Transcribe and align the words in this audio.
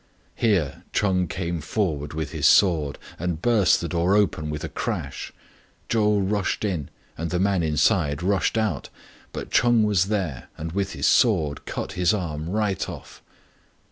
Here 0.33 0.81
Ch'eng 0.93 1.27
came 1.29 1.61
forward 1.61 2.15
with 2.15 2.31
his 2.31 2.47
sword, 2.47 2.97
8 3.19 3.23
and 3.23 3.39
burst 3.43 3.79
the 3.81 3.87
door 3.87 4.15
open 4.15 4.49
with 4.49 4.63
a 4.63 4.67
crash. 4.67 5.31
Chou 5.89 6.17
rushed 6.21 6.65
in, 6.65 6.89
and 7.19 7.29
the 7.29 7.37
man 7.37 7.61
inside 7.61 8.23
rushed 8.23 8.57
out; 8.57 8.89
but 9.31 9.51
Ch'eng 9.51 9.83
was 9.83 10.05
there, 10.05 10.47
and 10.57 10.71
with 10.71 10.93
his 10.93 11.05
sword 11.05 11.67
cut 11.67 11.91
his 11.91 12.15
arm 12.15 12.49
right 12.49 12.89
off. 12.89 13.21